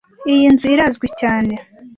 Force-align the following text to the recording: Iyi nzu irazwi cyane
Iyi 0.31 0.45
nzu 0.53 0.65
irazwi 0.75 1.07
cyane 1.21 1.53